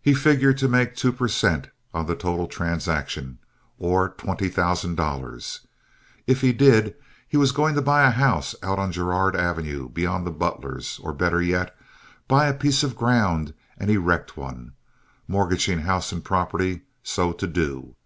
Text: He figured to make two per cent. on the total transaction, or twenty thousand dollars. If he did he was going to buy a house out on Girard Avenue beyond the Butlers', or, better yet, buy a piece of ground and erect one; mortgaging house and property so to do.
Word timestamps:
He 0.00 0.14
figured 0.14 0.58
to 0.58 0.68
make 0.68 0.94
two 0.94 1.10
per 1.10 1.26
cent. 1.26 1.70
on 1.92 2.06
the 2.06 2.14
total 2.14 2.46
transaction, 2.46 3.38
or 3.80 4.10
twenty 4.10 4.48
thousand 4.48 4.94
dollars. 4.94 5.66
If 6.24 6.40
he 6.40 6.52
did 6.52 6.94
he 7.26 7.36
was 7.36 7.50
going 7.50 7.74
to 7.74 7.82
buy 7.82 8.06
a 8.06 8.12
house 8.12 8.54
out 8.62 8.78
on 8.78 8.92
Girard 8.92 9.34
Avenue 9.34 9.88
beyond 9.88 10.24
the 10.24 10.30
Butlers', 10.30 11.00
or, 11.02 11.12
better 11.12 11.42
yet, 11.42 11.74
buy 12.28 12.46
a 12.46 12.54
piece 12.54 12.84
of 12.84 12.94
ground 12.94 13.52
and 13.76 13.90
erect 13.90 14.36
one; 14.36 14.74
mortgaging 15.26 15.80
house 15.80 16.12
and 16.12 16.22
property 16.24 16.82
so 17.02 17.32
to 17.32 17.48
do. 17.48 17.96